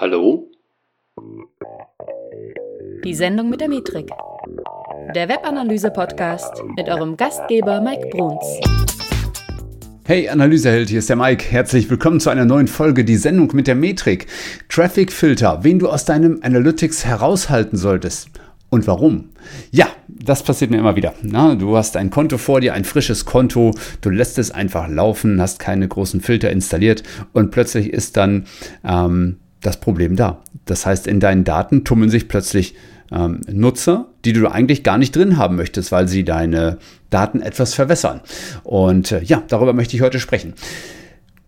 [0.00, 0.50] Hallo?
[3.04, 4.08] Die Sendung mit der Metrik.
[5.14, 8.46] Der Webanalyse-Podcast mit eurem Gastgeber Mike Bruns.
[10.06, 11.44] Hey Analyseheld, hier ist der Mike.
[11.50, 14.26] Herzlich willkommen zu einer neuen Folge, die Sendung mit der Metrik.
[14.70, 18.30] Traffic Filter, wen du aus deinem Analytics heraushalten solltest.
[18.70, 19.28] Und warum?
[19.70, 21.12] Ja, das passiert mir immer wieder.
[21.20, 25.42] Na, du hast ein Konto vor dir, ein frisches Konto, du lässt es einfach laufen,
[25.42, 27.02] hast keine großen Filter installiert
[27.34, 28.46] und plötzlich ist dann
[28.82, 30.42] ähm, das Problem da.
[30.66, 32.74] Das heißt, in deinen Daten tummeln sich plötzlich
[33.12, 36.78] ähm, Nutzer, die du eigentlich gar nicht drin haben möchtest, weil sie deine
[37.10, 38.20] Daten etwas verwässern.
[38.62, 40.54] Und äh, ja, darüber möchte ich heute sprechen.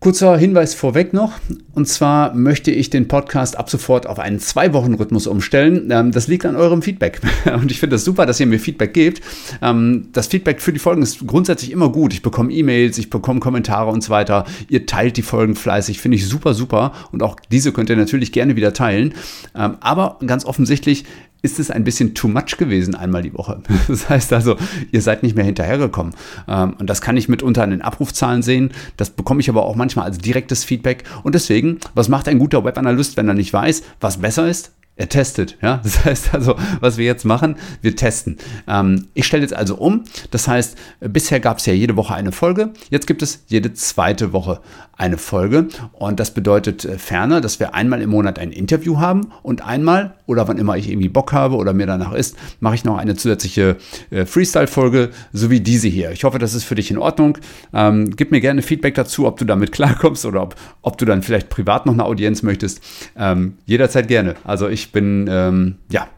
[0.02, 1.34] Kurzer Hinweis vorweg noch,
[1.74, 5.92] und zwar möchte ich den Podcast ab sofort auf einen Zwei-Wochen-Rhythmus umstellen.
[5.92, 7.20] Ähm, das liegt an eurem Feedback.
[7.54, 9.20] Und ich finde das super, dass ihr mir Feedback gebt.
[9.62, 12.12] Ähm, das Feedback für die Folgen ist grundsätzlich immer gut.
[12.12, 14.44] Ich bekomme E-Mails, ich bekomme Kommentare und so weiter.
[14.68, 16.94] Ihr teilt die Folgen fleißig, finde ich super, super.
[17.12, 19.14] Und auch diese könnt ihr natürlich gerne wieder teilen.
[19.54, 21.04] Ähm, aber ganz offensichtlich
[21.42, 23.62] ist es ein bisschen too much gewesen einmal die Woche.
[23.88, 24.56] Das heißt also,
[24.90, 26.14] ihr seid nicht mehr hinterhergekommen.
[26.48, 28.70] Ähm, und das kann ich mitunter an den Abrufzahlen sehen.
[28.96, 31.04] Das bekomme ich aber auch manchmal als direktes Feedback.
[31.24, 34.72] Und deswegen, was macht ein guter Webanalyst, wenn er nicht weiß, was besser ist?
[34.94, 35.78] Er testet, ja.
[35.82, 38.36] Das heißt also, was wir jetzt machen, wir testen.
[38.68, 40.04] Ähm, ich stelle jetzt also um.
[40.30, 42.70] Das heißt, bisher gab es ja jede Woche eine Folge.
[42.90, 44.60] Jetzt gibt es jede zweite Woche
[44.96, 45.68] eine Folge.
[45.92, 50.14] Und das bedeutet äh, ferner, dass wir einmal im Monat ein Interview haben und einmal
[50.26, 53.16] oder wann immer ich irgendwie Bock habe oder mir danach ist, mache ich noch eine
[53.16, 53.76] zusätzliche
[54.10, 56.12] äh, Freestyle-Folge, so wie diese hier.
[56.12, 57.38] Ich hoffe, das ist für dich in Ordnung.
[57.72, 61.22] Ähm, gib mir gerne Feedback dazu, ob du damit klarkommst oder ob, ob du dann
[61.22, 62.80] vielleicht privat noch eine Audienz möchtest.
[63.16, 64.34] Ähm, jederzeit gerne.
[64.44, 66.08] Also ich bin, ähm, ja,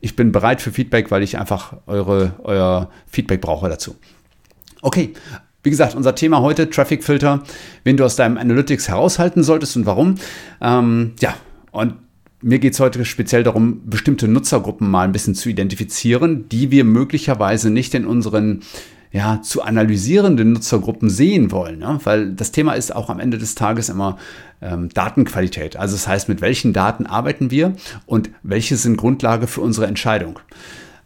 [0.00, 3.94] ich bin bereit für Feedback, weil ich einfach eure, euer Feedback brauche dazu.
[4.82, 5.12] Okay,
[5.62, 7.42] wie gesagt, unser Thema heute, Traffic Filter,
[7.84, 10.14] wen du aus deinem Analytics heraushalten solltest und warum.
[10.60, 11.34] Ähm, ja,
[11.70, 11.94] und
[12.42, 16.84] mir geht es heute speziell darum, bestimmte Nutzergruppen mal ein bisschen zu identifizieren, die wir
[16.84, 18.60] möglicherweise nicht in unseren
[19.12, 21.78] ja, zu analysierenden Nutzergruppen sehen wollen.
[21.78, 21.98] Ne?
[22.04, 24.18] Weil das Thema ist auch am Ende des Tages immer
[24.62, 25.76] ähm, Datenqualität.
[25.76, 27.74] Also das heißt, mit welchen Daten arbeiten wir
[28.06, 30.38] und welche sind Grundlage für unsere Entscheidung.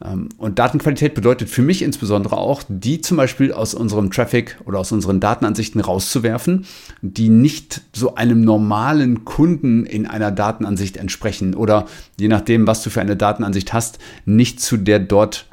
[0.04, 4.78] Ähm, und Datenqualität bedeutet für mich insbesondere auch, die zum Beispiel aus unserem Traffic oder
[4.78, 6.66] aus unseren Datenansichten rauszuwerfen,
[7.00, 11.86] die nicht so einem normalen Kunden in einer Datenansicht entsprechen oder
[12.18, 15.46] je nachdem, was du für eine Datenansicht hast, nicht zu der dort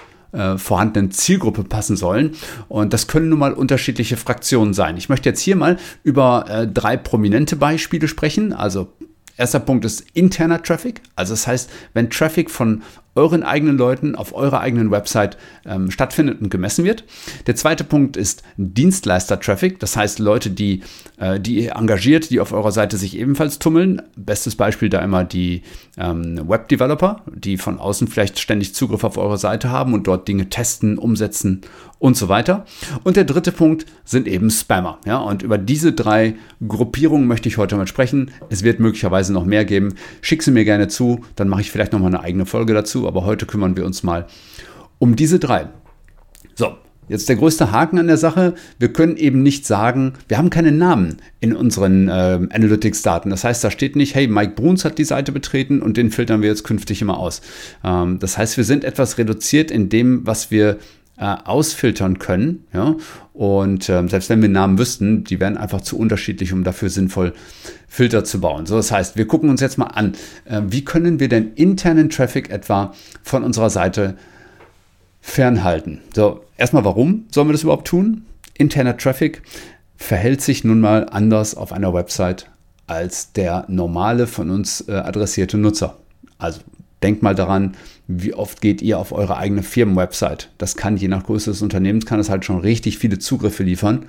[0.57, 2.31] vorhandenen Zielgruppe passen sollen.
[2.69, 4.97] Und das können nun mal unterschiedliche Fraktionen sein.
[4.97, 8.53] Ich möchte jetzt hier mal über äh, drei prominente Beispiele sprechen.
[8.53, 8.87] Also
[9.37, 11.01] erster Punkt ist interner Traffic.
[11.15, 12.83] Also das heißt, wenn Traffic von
[13.15, 17.03] euren eigenen Leuten auf eurer eigenen Website ähm, stattfindet und gemessen wird.
[17.45, 20.81] Der zweite Punkt ist Dienstleister-Traffic, das heißt Leute, die,
[21.17, 24.01] äh, die engagiert, die auf eurer Seite sich ebenfalls tummeln.
[24.15, 25.63] Bestes Beispiel da immer die
[25.97, 30.49] ähm, Web-Developer, die von außen vielleicht ständig Zugriff auf eure Seite haben und dort Dinge
[30.49, 31.61] testen, umsetzen
[31.99, 32.65] und so weiter.
[33.03, 34.99] Und der dritte Punkt sind eben Spammer.
[35.05, 35.17] Ja?
[35.17, 36.35] Und über diese drei
[36.65, 38.31] Gruppierungen möchte ich heute mal sprechen.
[38.49, 39.93] Es wird möglicherweise noch mehr geben.
[40.21, 43.00] Schick sie mir gerne zu, dann mache ich vielleicht noch mal eine eigene Folge dazu
[43.07, 44.27] aber heute kümmern wir uns mal
[44.99, 45.69] um diese drei.
[46.55, 46.75] So,
[47.11, 50.71] Jetzt der größte Haken an der Sache, wir können eben nicht sagen, wir haben keine
[50.71, 53.29] Namen in unseren äh, Analytics-Daten.
[53.29, 56.41] Das heißt, da steht nicht, hey, Mike Bruns hat die Seite betreten und den filtern
[56.41, 57.41] wir jetzt künftig immer aus.
[57.83, 60.77] Ähm, das heißt, wir sind etwas reduziert in dem, was wir
[61.17, 62.65] äh, ausfiltern können.
[62.73, 62.95] Ja?
[63.33, 67.33] Und äh, selbst wenn wir Namen wüssten, die wären einfach zu unterschiedlich, um dafür sinnvoll
[67.87, 68.65] Filter zu bauen.
[68.65, 70.13] So, das heißt, wir gucken uns jetzt mal an,
[70.45, 74.17] äh, wie können wir denn internen Traffic etwa von unserer Seite
[75.21, 76.01] fernhalten.
[76.15, 78.25] So, erstmal, warum sollen wir das überhaupt tun?
[78.57, 79.41] Interner Traffic
[79.95, 82.49] verhält sich nun mal anders auf einer Website
[82.87, 85.97] als der normale von uns äh, adressierte Nutzer.
[86.37, 86.61] Also
[87.03, 87.75] denkt mal daran,
[88.07, 90.47] wie oft geht ihr auf eure eigene Firmenwebsite.
[90.57, 94.05] Das kann je nach Größe des Unternehmens, kann es halt schon richtig viele Zugriffe liefern.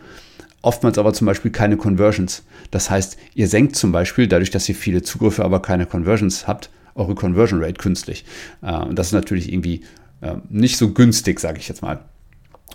[0.62, 2.44] Oftmals aber zum Beispiel keine Conversions.
[2.70, 6.70] Das heißt, ihr senkt zum Beispiel, dadurch, dass ihr viele Zugriffe, aber keine Conversions habt,
[6.94, 8.24] eure Conversion Rate künstlich.
[8.62, 9.82] Äh, und das ist natürlich irgendwie
[10.20, 12.00] äh, nicht so günstig, sage ich jetzt mal.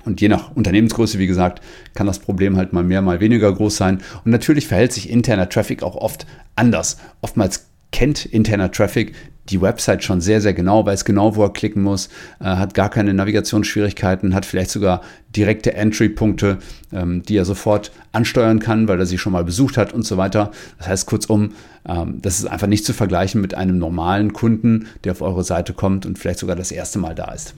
[0.06, 1.62] Und je nach Unternehmensgröße, wie gesagt,
[1.94, 4.02] kann das Problem halt mal mehr, mal weniger groß sein.
[4.24, 6.26] Und natürlich verhält sich interner Traffic auch oft
[6.56, 6.98] anders.
[7.22, 9.14] Oftmals kennt interner Traffic
[9.50, 12.10] die Website schon sehr, sehr genau, weiß genau, wo er klicken muss,
[12.40, 15.02] äh, hat gar keine Navigationsschwierigkeiten, hat vielleicht sogar
[15.36, 16.58] direkte Entry-Punkte,
[16.92, 20.18] ähm, die er sofort ansteuern kann, weil er sie schon mal besucht hat und so
[20.18, 20.52] weiter.
[20.78, 21.52] Das heißt kurzum,
[21.88, 25.74] ähm, das ist einfach nicht zu vergleichen mit einem normalen Kunden, der auf eure Seite
[25.74, 27.54] kommt und vielleicht sogar das erste Mal da ist.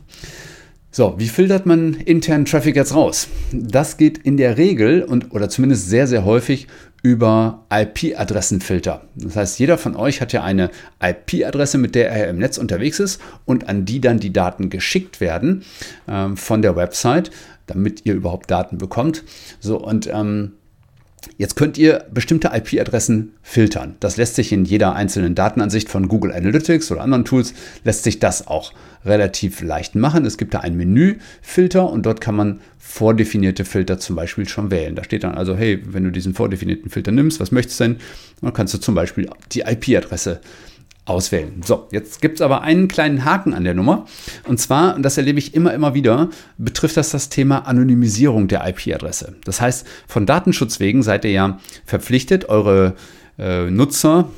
[0.91, 3.27] So, wie filtert man internen Traffic jetzt raus?
[3.51, 6.67] Das geht in der Regel und oder zumindest sehr, sehr häufig
[7.03, 9.03] über IP-Adressenfilter.
[9.15, 12.99] Das heißt, jeder von euch hat ja eine IP-Adresse, mit der er im Netz unterwegs
[12.99, 15.63] ist und an die dann die Daten geschickt werden
[16.07, 17.29] ähm, von der Website,
[17.67, 19.23] damit ihr überhaupt Daten bekommt.
[19.59, 20.53] So, und ähm,
[21.37, 23.95] Jetzt könnt ihr bestimmte IP-Adressen filtern.
[23.99, 28.19] Das lässt sich in jeder einzelnen Datenansicht von Google Analytics oder anderen Tools, lässt sich
[28.19, 28.73] das auch
[29.05, 30.25] relativ leicht machen.
[30.25, 34.95] Es gibt da ein Menü-Filter und dort kann man vordefinierte Filter zum Beispiel schon wählen.
[34.95, 37.97] Da steht dann also, hey, wenn du diesen vordefinierten Filter nimmst, was möchtest du denn?
[38.41, 40.41] Dann kannst du zum Beispiel die IP-Adresse
[41.09, 41.61] auswählen.
[41.65, 44.05] So, jetzt gibt es aber einen kleinen Haken an der Nummer.
[44.47, 48.67] Und zwar, und das erlebe ich immer, immer wieder, betrifft das das Thema Anonymisierung der
[48.67, 49.35] IP-Adresse.
[49.43, 52.95] Das heißt, von Datenschutz wegen seid ihr ja verpflichtet, eure
[53.37, 54.29] äh, Nutzer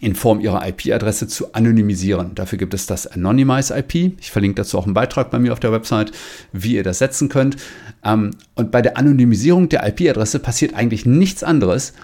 [0.00, 2.34] in Form ihrer IP-Adresse zu anonymisieren.
[2.34, 4.18] Dafür gibt es das Anonymize IP.
[4.20, 6.12] Ich verlinke dazu auch einen Beitrag bei mir auf der Website,
[6.52, 7.56] wie ihr das setzen könnt.
[8.04, 11.94] Ähm, und bei der Anonymisierung der IP-Adresse passiert eigentlich nichts anderes,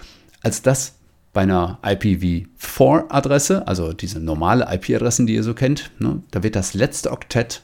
[0.41, 0.95] als dass
[1.33, 6.73] bei einer IPv4-Adresse, also diese normale IP-Adressen, die ihr so kennt, ne, da wird das
[6.73, 7.61] letzte Oktett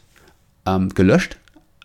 [0.66, 1.38] ähm, gelöscht,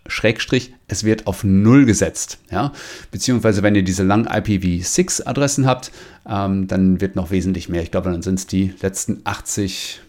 [0.07, 2.39] Schrägstrich, es wird auf Null gesetzt.
[2.51, 2.73] Ja?
[3.11, 5.91] Beziehungsweise, wenn ihr diese langen IPv6-Adressen habt,
[6.27, 7.83] ähm, dann wird noch wesentlich mehr.
[7.83, 10.01] Ich glaube, dann sind es die letzten 80,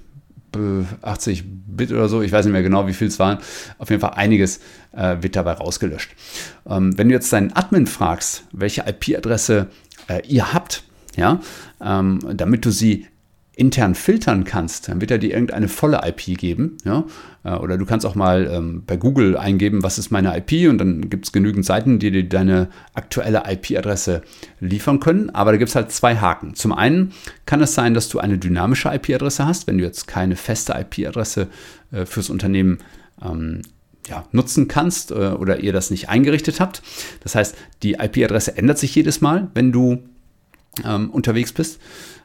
[1.03, 2.23] 80 Bit oder so.
[2.23, 3.39] Ich weiß nicht mehr genau, wie viel es waren.
[3.79, 4.61] Auf jeden Fall einiges
[4.93, 6.11] äh, wird dabei rausgelöscht.
[6.69, 9.69] Ähm, wenn du jetzt deinen Admin fragst, welche IP-Adresse
[10.09, 10.85] äh, ihr habt,
[11.17, 11.41] ja,
[11.81, 13.07] ähm, damit du sie
[13.57, 16.77] intern filtern kannst, dann wird er dir irgendeine volle IP geben.
[16.85, 17.05] Ja?
[17.45, 20.79] Äh, oder du kannst auch mal ähm, bei Google eingeben, was ist meine IP und
[20.79, 24.23] dann gibt es genügend Seiten, die dir deine aktuelle IP-Adresse
[24.59, 25.31] liefern können.
[25.31, 26.55] Aber da gibt es halt zwei Haken.
[26.55, 27.13] Zum einen
[27.47, 31.49] kann es sein, dass du eine dynamische IP-Adresse hast, wenn du jetzt keine feste IP-Adresse
[31.93, 32.79] äh, fürs Unternehmen
[33.23, 33.63] ähm,
[34.09, 36.83] ja, nutzen kannst äh, oder ihr das nicht eingerichtet habt.
[37.21, 40.03] Das heißt, die IP-Adresse ändert sich jedes Mal, wenn du
[40.85, 41.81] ähm, unterwegs bist.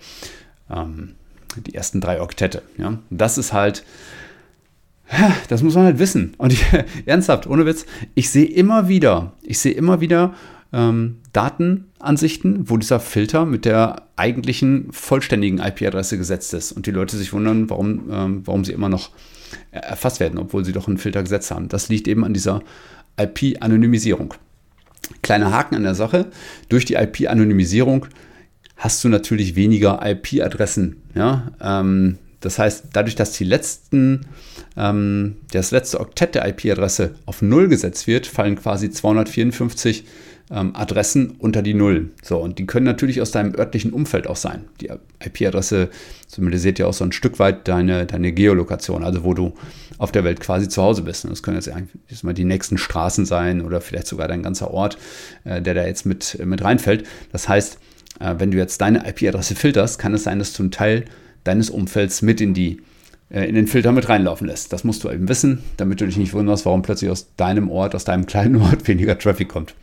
[0.69, 1.15] Ähm,
[1.65, 2.63] die ersten drei Oktette.
[2.77, 2.99] Ja?
[3.11, 3.85] Das ist halt
[5.49, 6.35] das muss man halt wissen.
[6.39, 6.65] Und ich,
[7.07, 10.35] ernsthaft, ohne Witz, ich sehe immer wieder, ich sehe immer wieder
[10.73, 17.17] ähm, Datenansichten, wo dieser Filter mit der eigentlichen vollständigen IP-Adresse gesetzt ist und die Leute
[17.17, 19.11] sich wundern, warum, ähm, warum sie immer noch
[19.71, 21.69] erfasst werden, obwohl sie doch einen Filter gesetzt haben.
[21.69, 22.63] Das liegt eben an dieser
[23.19, 24.35] IP-Anonymisierung.
[25.23, 26.27] Kleiner Haken an der Sache.
[26.69, 28.07] Durch die IP-Anonymisierung
[28.77, 30.97] hast du natürlich weniger IP-Adressen.
[31.15, 31.53] Ja?
[31.61, 34.27] Ähm, das heißt, dadurch, dass die letzten,
[34.77, 40.05] ähm, das letzte Oktett der IP-Adresse auf Null gesetzt wird, fallen quasi 254
[40.51, 42.11] ähm, Adressen unter die Null.
[42.23, 44.67] So, und die können natürlich aus deinem örtlichen Umfeld auch sein.
[44.81, 44.91] Die
[45.25, 45.91] IP-Adresse
[46.27, 49.55] symbolisiert ja auch so ein Stück weit deine, deine Geolokation, also wo du
[49.99, 51.25] auf der Welt quasi zu Hause bist.
[51.25, 54.71] Und das können jetzt eigentlich mal die nächsten Straßen sein oder vielleicht sogar dein ganzer
[54.71, 54.97] Ort,
[55.45, 57.05] äh, der da jetzt mit, mit reinfällt.
[57.33, 57.79] Das heißt,
[58.21, 61.05] äh, wenn du jetzt deine IP-Adresse filterst, kann es sein, dass du einen Teil
[61.45, 62.81] deines Umfelds mit in die
[63.31, 64.73] äh, in den Filter mit reinlaufen lässt.
[64.73, 67.95] Das musst du eben wissen, damit du dich nicht wunderst, warum plötzlich aus deinem Ort,
[67.95, 69.75] aus deinem kleinen Ort weniger Traffic kommt.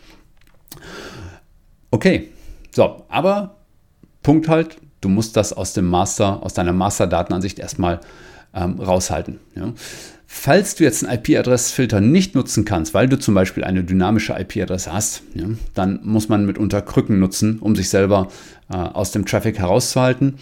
[1.92, 2.30] Okay,
[2.72, 3.56] so, aber
[4.24, 8.00] Punkt halt, du musst das aus dem Master, aus deiner Master-Datenansicht erstmal
[8.54, 9.40] ähm, raushalten.
[9.56, 9.74] Ja.
[10.38, 14.92] Falls du jetzt einen IP-Adressfilter nicht nutzen kannst, weil du zum Beispiel eine dynamische IP-Adresse
[14.92, 18.28] hast, ja, dann muss man mitunter Krücken nutzen, um sich selber
[18.70, 20.36] äh, aus dem Traffic herauszuhalten.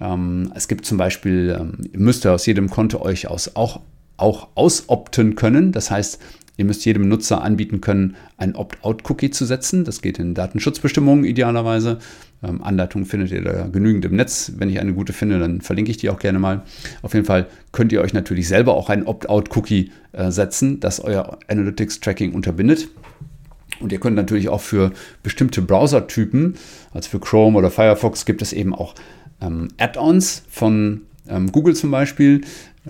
[0.00, 3.80] Ähm, es gibt zum Beispiel, ähm, ihr müsst ja aus jedem Konto euch aus, auch,
[4.16, 5.72] auch ausopten können.
[5.72, 6.20] Das heißt,
[6.56, 9.84] Ihr müsst jedem Nutzer anbieten können, ein Opt-out-Cookie zu setzen.
[9.84, 11.98] Das geht in Datenschutzbestimmungen idealerweise.
[12.42, 14.52] Ähm, Anleitungen findet ihr da genügend im Netz.
[14.56, 16.62] Wenn ich eine gute finde, dann verlinke ich die auch gerne mal.
[17.02, 21.38] Auf jeden Fall könnt ihr euch natürlich selber auch ein Opt-out-Cookie äh, setzen, das euer
[21.48, 22.88] Analytics-Tracking unterbindet.
[23.80, 24.92] Und ihr könnt natürlich auch für
[25.22, 26.54] bestimmte Browser-Typen,
[26.92, 28.94] also für Chrome oder Firefox, gibt es eben auch
[29.40, 32.42] ähm, Add-ons von ähm, Google zum Beispiel,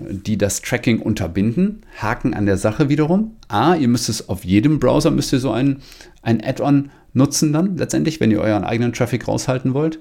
[0.09, 1.81] die das Tracking unterbinden.
[1.97, 3.35] Haken an der Sache wiederum.
[3.47, 5.81] A, ihr müsst es auf jedem Browser, müsst ihr so ein,
[6.21, 9.99] ein Add-on nutzen dann letztendlich, wenn ihr euren eigenen Traffic raushalten wollt.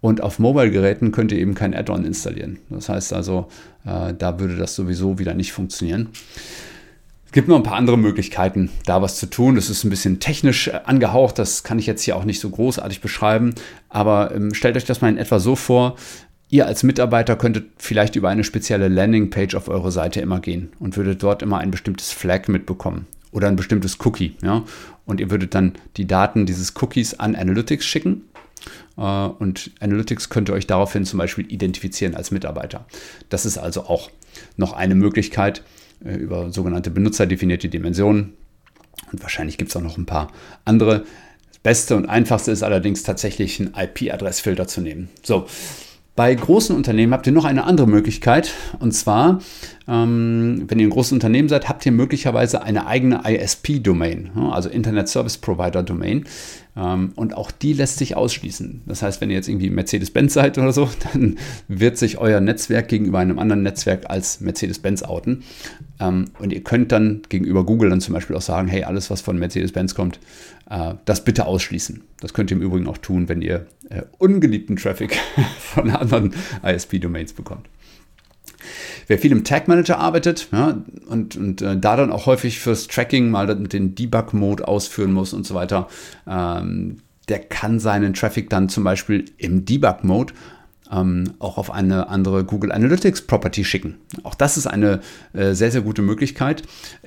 [0.00, 2.58] Und auf Mobile-Geräten könnt ihr eben kein Add-on installieren.
[2.70, 3.48] Das heißt also,
[3.86, 6.08] äh, da würde das sowieso wieder nicht funktionieren.
[7.24, 9.54] Es gibt noch ein paar andere Möglichkeiten, da was zu tun.
[9.54, 12.50] Das ist ein bisschen technisch äh, angehaucht, das kann ich jetzt hier auch nicht so
[12.50, 13.54] großartig beschreiben.
[13.88, 15.96] Aber ähm, stellt euch das mal in etwa so vor.
[16.52, 20.98] Ihr als Mitarbeiter könntet vielleicht über eine spezielle Landingpage auf eure Seite immer gehen und
[20.98, 24.36] würdet dort immer ein bestimmtes Flag mitbekommen oder ein bestimmtes Cookie.
[24.42, 24.62] Ja?
[25.06, 28.24] Und ihr würdet dann die Daten dieses Cookies an Analytics schicken.
[28.98, 32.84] Äh, und Analytics könnte euch daraufhin zum Beispiel identifizieren als Mitarbeiter.
[33.30, 34.10] Das ist also auch
[34.58, 35.62] noch eine Möglichkeit
[36.04, 38.34] äh, über sogenannte benutzerdefinierte Dimensionen.
[39.10, 40.30] Und wahrscheinlich gibt es auch noch ein paar
[40.66, 41.06] andere.
[41.48, 45.08] Das Beste und Einfachste ist allerdings tatsächlich einen IP-Adressfilter zu nehmen.
[45.22, 45.46] So,
[46.14, 48.52] bei großen Unternehmen habt ihr noch eine andere Möglichkeit.
[48.80, 49.40] Und zwar,
[49.88, 55.08] ähm, wenn ihr ein großes Unternehmen seid, habt ihr möglicherweise eine eigene ISP-Domain, also Internet
[55.08, 56.24] Service Provider Domain.
[56.76, 58.82] Ähm, und auch die lässt sich ausschließen.
[58.86, 61.38] Das heißt, wenn ihr jetzt irgendwie Mercedes-Benz seid oder so, dann
[61.68, 65.44] wird sich euer Netzwerk gegenüber einem anderen Netzwerk als Mercedes-Benz outen.
[66.00, 69.20] Ähm, und ihr könnt dann gegenüber Google dann zum Beispiel auch sagen, hey, alles, was
[69.22, 70.18] von Mercedes-Benz kommt,
[71.04, 72.02] das bitte ausschließen.
[72.20, 75.18] Das könnt ihr im Übrigen auch tun, wenn ihr äh, ungeliebten Traffic
[75.58, 77.68] von anderen ISP-Domains bekommt.
[79.06, 82.86] Wer viel im Tag Manager arbeitet ja, und, und äh, da dann auch häufig fürs
[82.86, 85.88] Tracking mal den Debug-Mode ausführen muss und so weiter,
[86.26, 86.98] ähm,
[87.28, 90.32] der kann seinen Traffic dann zum Beispiel im Debug-Mode
[90.92, 93.96] ähm, auch auf eine andere Google Analytics Property schicken.
[94.22, 95.00] Auch das ist eine
[95.32, 96.62] äh, sehr, sehr gute Möglichkeit.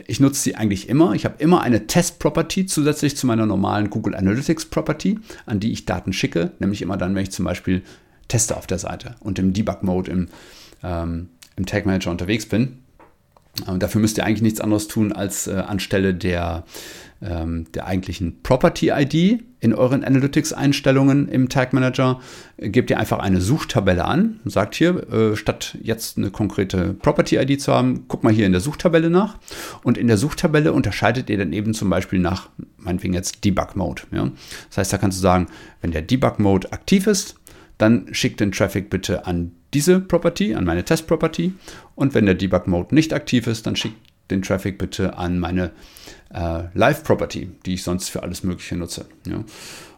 [0.07, 1.13] Ich nutze sie eigentlich immer.
[1.13, 5.71] Ich habe immer eine Test Property zusätzlich zu meiner normalen Google Analytics Property, an die
[5.71, 7.83] ich Daten schicke, nämlich immer dann, wenn ich zum Beispiel
[8.27, 10.27] teste auf der Seite und im Debug Mode im
[10.83, 12.79] ähm, im Tag Manager unterwegs bin.
[13.67, 16.65] Und dafür müsst ihr eigentlich nichts anderes tun, als äh, anstelle der,
[17.25, 22.19] ähm, der eigentlichen Property-ID in euren Analytics-Einstellungen im Tag Manager,
[22.57, 26.93] äh, gebt ihr einfach eine Suchtabelle an und sagt hier, äh, statt jetzt eine konkrete
[26.93, 29.37] Property-ID zu haben, guck mal hier in der Suchtabelle nach.
[29.83, 34.03] Und in der Suchtabelle unterscheidet ihr dann eben zum Beispiel nach, meinetwegen jetzt Debug-Mode.
[34.11, 34.29] Ja?
[34.69, 35.47] Das heißt, da kannst du sagen,
[35.81, 37.35] wenn der Debug-Mode aktiv ist,
[37.77, 41.53] dann schickt den Traffic bitte an diese Property, an meine Test-Property.
[41.95, 43.97] Und wenn der Debug-Mode nicht aktiv ist, dann schickt
[44.29, 45.71] den Traffic bitte an meine äh,
[46.73, 49.05] Live-Property, die ich sonst für alles Mögliche nutze.
[49.27, 49.43] Ja.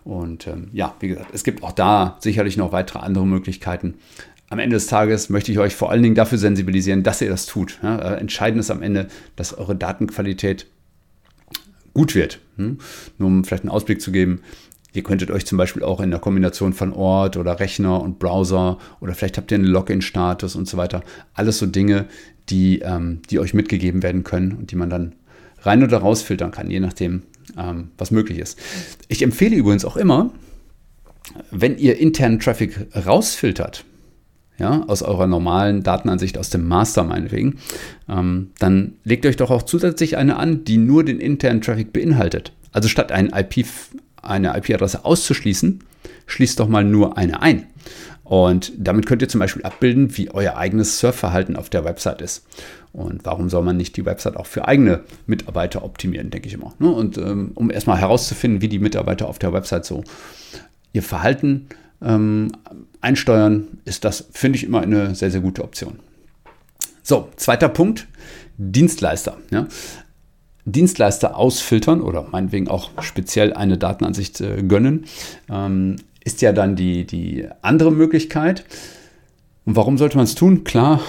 [0.03, 3.95] Und ähm, ja, wie gesagt, es gibt auch da sicherlich noch weitere andere Möglichkeiten.
[4.49, 7.45] Am Ende des Tages möchte ich euch vor allen Dingen dafür sensibilisieren, dass ihr das
[7.45, 7.79] tut.
[7.83, 7.97] Ja.
[7.97, 10.67] Äh, entscheidend ist am Ende, dass eure Datenqualität
[11.93, 12.39] gut wird.
[12.55, 12.77] Hm?
[13.17, 14.41] Nur um vielleicht einen Ausblick zu geben,
[14.93, 18.79] Ihr könntet euch zum Beispiel auch in der Kombination von Ort oder Rechner und Browser
[18.99, 21.03] oder vielleicht habt ihr einen Login-Status und so weiter.
[21.35, 22.07] Alles so Dinge,
[22.49, 25.13] die, ähm, die euch mitgegeben werden können und die man dann
[25.61, 27.23] rein oder raus filtern kann, je nachdem,
[27.57, 28.59] ähm, was möglich ist.
[29.07, 30.31] Ich empfehle übrigens auch immer,
[31.51, 33.85] wenn ihr internen Traffic rausfiltert,
[34.59, 37.57] ja, aus eurer normalen Datenansicht, aus dem Master meinetwegen,
[38.09, 42.53] ähm, dann legt euch doch auch zusätzlich eine an, die nur den internen Traffic beinhaltet.
[42.71, 43.65] Also statt IP,
[44.21, 45.83] eine IP-Adresse auszuschließen,
[46.25, 47.67] schließt doch mal nur eine ein.
[48.27, 52.45] Und damit könnt ihr zum Beispiel abbilden, wie euer eigenes Surfverhalten auf der Website ist.
[52.91, 56.73] Und warum soll man nicht die Website auch für eigene Mitarbeiter optimieren, denke ich immer.
[56.77, 56.91] Ne?
[56.91, 60.03] Und ähm, um erstmal herauszufinden, wie die Mitarbeiter auf der Website so
[60.91, 61.67] ihr Verhalten
[62.01, 62.51] ähm,
[62.99, 65.99] einsteuern, ist das, finde ich, immer eine sehr, sehr gute Option.
[67.03, 68.07] So, zweiter Punkt,
[68.57, 69.37] Dienstleister.
[69.51, 69.67] Ja.
[70.65, 75.05] Dienstleister ausfiltern oder meinetwegen auch speziell eine Datenansicht äh, gönnen,
[75.49, 75.95] ähm,
[76.27, 78.65] ist ja dann die, die andere Möglichkeit.
[79.63, 80.65] Und warum sollte man es tun?
[80.65, 80.99] Klar,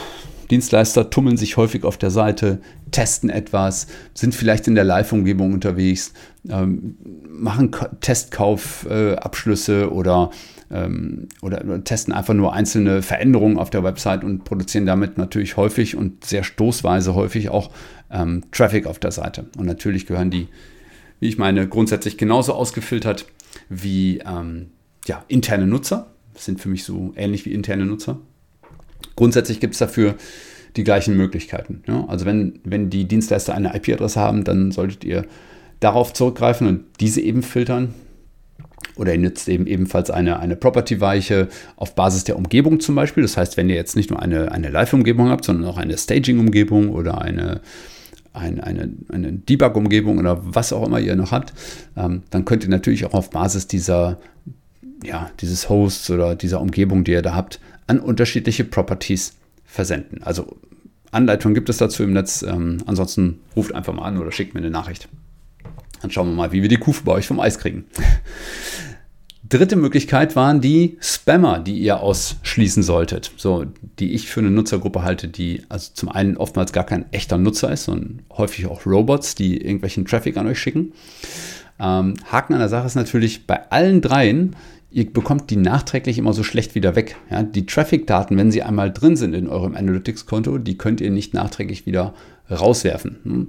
[0.49, 2.61] Dienstleister tummeln sich häufig auf der Seite,
[2.93, 6.13] testen etwas, sind vielleicht in der Live-Umgebung unterwegs,
[6.49, 6.97] ähm,
[7.29, 10.31] machen Testkaufabschlüsse äh, oder,
[10.71, 15.97] ähm, oder testen einfach nur einzelne Veränderungen auf der Website und produzieren damit natürlich häufig
[15.97, 17.73] und sehr stoßweise häufig auch
[18.13, 19.47] ähm, Traffic auf der Seite.
[19.59, 20.47] Und natürlich gehören die,
[21.19, 23.27] wie ich meine, grundsätzlich genauso ausgefiltert
[23.69, 24.71] wie ähm,
[25.09, 26.07] ja, interne Nutzer.
[26.35, 28.21] Das sind für mich so ähnlich wie interne Nutzer.
[29.17, 30.15] Grundsätzlich gibt es dafür
[30.77, 31.83] die gleichen Möglichkeiten.
[31.89, 32.05] Ja?
[32.07, 35.27] Also wenn, wenn die Dienstleister eine IP-Adresse haben, dann solltet ihr
[35.81, 37.95] darauf zurückgreifen und diese eben filtern.
[38.97, 43.23] Oder ihr nutzt eben ebenfalls eine, eine Property-Weiche auf Basis der Umgebung zum Beispiel.
[43.23, 46.91] Das heißt, wenn ihr jetzt nicht nur eine, eine Live-Umgebung habt, sondern auch eine Staging-Umgebung
[46.91, 47.61] oder eine,
[48.33, 51.53] ein, eine, eine Debug-Umgebung oder was auch immer ihr noch habt,
[51.97, 54.19] ähm, dann könnt ihr natürlich auch auf Basis dieser
[55.05, 60.23] ja, dieses Hosts oder dieser Umgebung, die ihr da habt, an unterschiedliche Properties versenden.
[60.23, 60.57] Also
[61.11, 62.43] Anleitung gibt es dazu im Netz.
[62.43, 65.09] Ähm, ansonsten ruft einfach mal an oder schickt mir eine Nachricht.
[66.03, 67.85] Dann schauen wir mal, wie wir die Kufe bei euch vom Eis kriegen.
[69.49, 73.31] Dritte Möglichkeit waren die Spammer, die ihr ausschließen solltet.
[73.37, 73.65] So,
[73.99, 77.73] die ich für eine Nutzergruppe halte, die also zum einen oftmals gar kein echter Nutzer
[77.73, 80.93] ist, sondern häufig auch Robots, die irgendwelchen Traffic an euch schicken.
[81.81, 84.55] Ähm, Haken an der Sache ist natürlich bei allen dreien
[84.91, 87.17] ihr bekommt die nachträglich immer so schlecht wieder weg.
[87.31, 91.35] Ja, die Traffic-Daten, wenn sie einmal drin sind in eurem Analytics-Konto, die könnt ihr nicht
[91.35, 92.15] nachträglich wieder
[92.51, 93.19] rauswerfen.
[93.25, 93.49] Hm.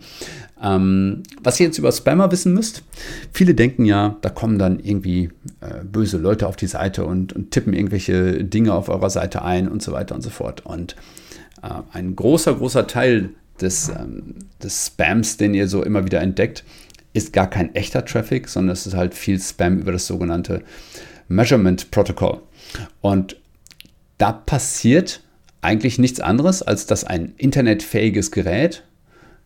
[0.62, 2.84] Ähm, was ihr jetzt über Spammer wissen müsst,
[3.32, 5.30] viele denken ja, da kommen dann irgendwie
[5.62, 9.70] äh, böse Leute auf die Seite und, und, tippen irgendwelche Dinge auf eurer Seite ein
[9.70, 10.66] und so weiter und so fort.
[10.66, 10.98] Und
[11.64, 13.30] äh, ein großer, großer Teil
[13.62, 16.66] des, ähm, des Spams, den ihr so immer wieder entdeckt,
[17.14, 20.62] ist gar kein echter Traffic, sondern es ist halt viel Spam über das sogenannte
[21.30, 22.42] Measurement Protocol.
[23.02, 23.38] Und
[24.18, 25.22] da passiert
[25.62, 28.84] eigentlich nichts anderes, als dass ein internetfähiges Gerät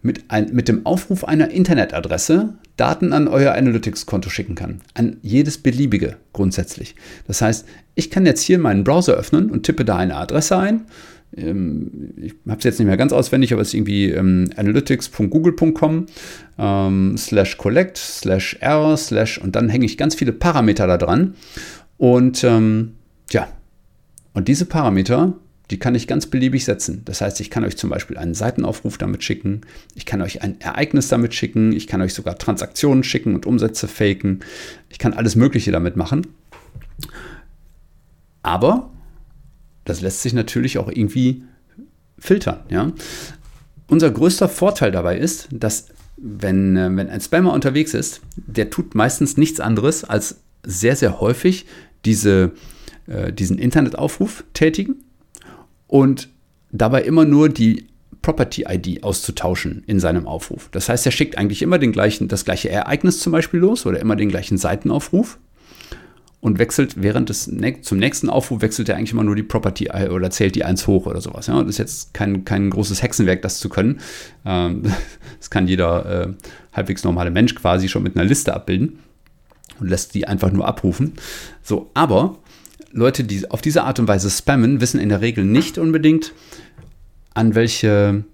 [0.01, 4.81] mit, ein, mit dem Aufruf einer Internetadresse Daten an euer Analytics-Konto schicken kann.
[4.95, 6.95] An jedes beliebige grundsätzlich.
[7.27, 10.85] Das heißt, ich kann jetzt hier meinen Browser öffnen und tippe da eine Adresse ein.
[11.35, 16.05] Ähm, ich habe es jetzt nicht mehr ganz auswendig, aber es ist irgendwie ähm, analytics.google.com
[16.57, 21.35] ähm, slash collect slash error slash und dann hänge ich ganz viele Parameter da dran.
[21.97, 22.93] Und ähm,
[23.31, 23.47] ja,
[24.33, 25.33] und diese Parameter,
[25.71, 27.01] die kann ich ganz beliebig setzen.
[27.05, 29.61] Das heißt, ich kann euch zum Beispiel einen Seitenaufruf damit schicken,
[29.95, 33.87] ich kann euch ein Ereignis damit schicken, ich kann euch sogar Transaktionen schicken und Umsätze
[33.87, 34.41] faken.
[34.89, 36.27] Ich kann alles Mögliche damit machen.
[38.43, 38.91] Aber
[39.85, 41.43] das lässt sich natürlich auch irgendwie
[42.19, 42.61] filtern.
[42.69, 42.91] Ja?
[43.87, 45.87] Unser größter Vorteil dabei ist, dass
[46.17, 51.19] wenn, äh, wenn ein Spammer unterwegs ist, der tut meistens nichts anderes, als sehr, sehr
[51.19, 51.65] häufig
[52.05, 52.51] diese,
[53.07, 55.03] äh, diesen Internetaufruf tätigen
[55.87, 56.29] und
[56.71, 57.87] dabei immer nur die
[58.21, 60.69] Property-ID auszutauschen in seinem Aufruf.
[60.71, 63.99] Das heißt, er schickt eigentlich immer den gleichen, das gleiche Ereignis zum Beispiel los oder
[63.99, 65.39] immer den gleichen Seitenaufruf
[66.43, 67.49] und wechselt während des
[67.83, 71.05] zum nächsten Aufruf wechselt er eigentlich immer nur die Property oder zählt die 1 hoch
[71.05, 71.47] oder sowas.
[71.47, 74.01] Ja, das ist jetzt kein, kein großes Hexenwerk, das zu können.
[74.45, 74.83] Ähm,
[75.39, 76.33] das kann jeder äh,
[76.73, 78.99] halbwegs normale Mensch quasi schon mit einer Liste abbilden
[79.79, 81.13] und lässt die einfach nur abrufen.
[81.61, 82.39] So, aber
[82.91, 86.33] Leute, die auf diese Art und Weise spammen, wissen in der Regel nicht unbedingt,
[87.33, 88.25] an welche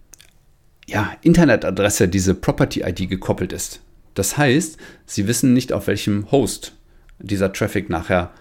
[0.87, 3.81] ja, Internetadresse diese Property-ID gekoppelt ist.
[4.15, 6.73] Das heißt, sie wissen nicht, auf welchem Host
[7.19, 8.31] dieser Traffic nachher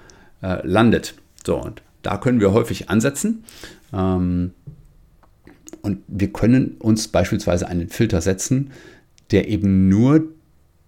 [0.43, 1.15] äh, landet.
[1.47, 3.45] So, und da können wir häufig ansetzen.
[3.93, 4.53] Ähm,
[5.83, 8.71] und wir können uns beispielsweise einen Filter setzen,
[9.31, 10.25] der eben nur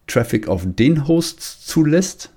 [0.07, 2.31] Traffic auf den Hosts zulässt,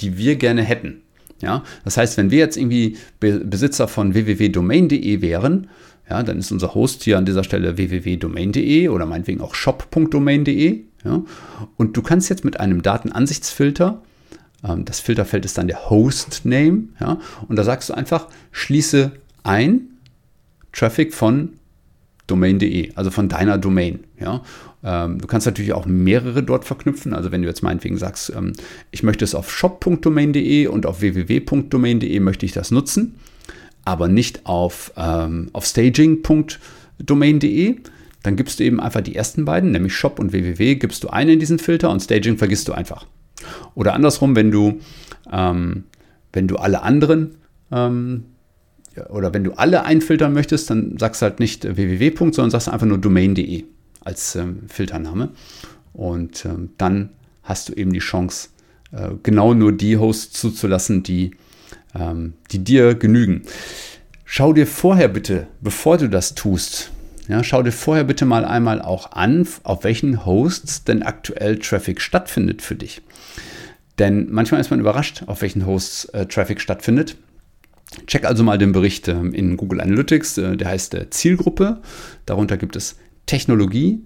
[0.00, 1.02] die wir gerne hätten.
[1.42, 5.68] Ja, das heißt, wenn wir jetzt irgendwie Be Besitzer von www.domain.de wären,
[6.08, 10.80] ja, dann ist unser Host hier an dieser Stelle www.domain.de oder meinetwegen auch shop.domain.de.
[11.04, 11.22] Ja,
[11.76, 14.02] und du kannst jetzt mit einem Datenansichtsfilter
[14.84, 16.84] das Filterfeld ist dann der Hostname.
[17.00, 17.18] Ja?
[17.48, 19.88] Und da sagst du einfach, schließe ein
[20.72, 21.54] Traffic von
[22.26, 24.00] domain.de, also von deiner Domain.
[24.18, 24.42] Ja?
[24.82, 27.14] Ähm, du kannst natürlich auch mehrere dort verknüpfen.
[27.14, 28.52] Also wenn du jetzt meinetwegen sagst, ähm,
[28.90, 33.16] ich möchte es auf shop.domain.de und auf www.domain.de möchte ich das nutzen,
[33.84, 37.76] aber nicht auf, ähm, auf staging.domain.de,
[38.22, 41.28] dann gibst du eben einfach die ersten beiden, nämlich Shop und www, gibst du einen
[41.30, 43.06] in diesen Filter und Staging vergisst du einfach.
[43.74, 44.80] Oder andersrum, wenn du,
[45.30, 45.84] ähm,
[46.32, 47.36] wenn du alle anderen
[47.70, 48.24] ähm,
[49.10, 52.14] oder wenn du alle einfiltern möchtest, dann sagst du halt nicht www.
[52.16, 53.64] sondern sagst einfach nur domain.de
[54.00, 55.30] als ähm, Filtername.
[55.92, 57.10] Und ähm, dann
[57.42, 58.48] hast du eben die Chance,
[58.92, 61.32] äh, genau nur die Hosts zuzulassen, die,
[61.94, 63.42] ähm, die dir genügen.
[64.24, 66.90] Schau dir vorher bitte, bevor du das tust,
[67.28, 72.00] ja, schau dir vorher bitte mal einmal auch an, auf welchen Hosts denn aktuell Traffic
[72.00, 73.02] stattfindet für dich.
[73.98, 77.16] Denn manchmal ist man überrascht, auf welchen Hosts äh, Traffic stattfindet.
[78.06, 81.80] Check also mal den Bericht äh, in Google Analytics, äh, der heißt äh, Zielgruppe.
[82.26, 84.02] Darunter gibt es Technologie,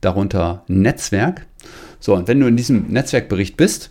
[0.00, 1.46] darunter Netzwerk.
[2.00, 3.90] So, und wenn du in diesem Netzwerkbericht bist,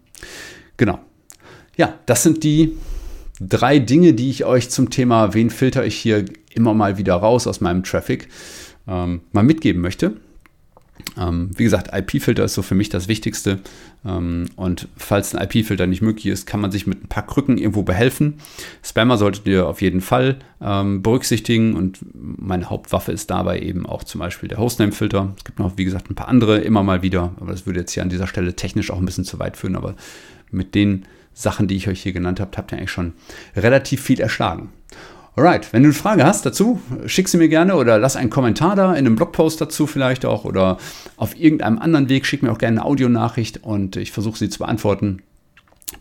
[0.76, 0.98] genau.
[1.76, 2.76] Ja, das sind die
[3.40, 7.46] drei Dinge, die ich euch zum Thema, wen filter ich hier immer mal wieder raus
[7.46, 8.28] aus meinem Traffic,
[8.86, 10.16] ähm, mal mitgeben möchte.
[11.18, 13.58] Ähm, wie gesagt, IP-Filter ist so für mich das Wichtigste.
[14.04, 17.58] Ähm, und falls ein IP-Filter nicht möglich ist, kann man sich mit ein paar Krücken
[17.58, 18.34] irgendwo behelfen.
[18.82, 21.74] Spammer solltet ihr auf jeden Fall ähm, berücksichtigen.
[21.74, 25.34] Und meine Hauptwaffe ist dabei eben auch zum Beispiel der Hostname-Filter.
[25.36, 27.32] Es gibt noch, wie gesagt, ein paar andere immer mal wieder.
[27.40, 29.76] Aber das würde jetzt hier an dieser Stelle technisch auch ein bisschen zu weit führen.
[29.76, 29.94] Aber
[30.50, 33.12] mit den Sachen, die ich euch hier genannt habe, habt ihr eigentlich schon
[33.56, 34.70] relativ viel erschlagen.
[35.36, 38.74] Alright, wenn du eine Frage hast dazu, schick sie mir gerne oder lass einen Kommentar
[38.74, 40.78] da in einem Blogpost dazu vielleicht auch oder
[41.16, 44.58] auf irgendeinem anderen Weg, schick mir auch gerne eine Audionachricht und ich versuche sie zu
[44.58, 45.22] beantworten.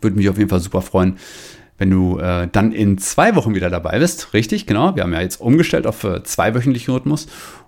[0.00, 1.16] Würde mich auf jeden Fall super freuen,
[1.78, 4.34] wenn du äh, dann in zwei Wochen wieder dabei bist.
[4.34, 4.96] Richtig, genau.
[4.96, 7.26] Wir haben ja jetzt umgestellt auf äh, zweiwöchentlichen Rhythmus.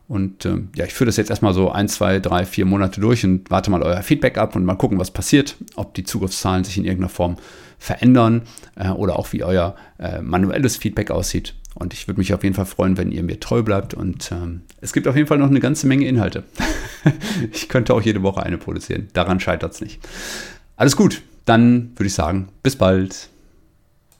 [0.09, 3.25] Und äh, ja, ich führe das jetzt erstmal so ein, zwei, drei, vier Monate durch
[3.25, 6.77] und warte mal euer Feedback ab und mal gucken, was passiert, ob die Zugriffszahlen sich
[6.77, 7.37] in irgendeiner Form
[7.83, 8.42] verändern
[8.77, 11.55] äh, oder auch wie euer äh, manuelles Feedback aussieht.
[11.75, 13.92] Und ich würde mich auf jeden Fall freuen, wenn ihr mir treu bleibt.
[13.92, 16.45] Und ähm, es gibt auf jeden Fall noch eine ganze Menge Inhalte.
[17.53, 19.09] ich könnte auch jede Woche eine produzieren.
[19.14, 20.01] Daran scheitert es nicht.
[20.77, 21.23] Alles gut.
[21.45, 23.31] Dann würde ich sagen, bis bald.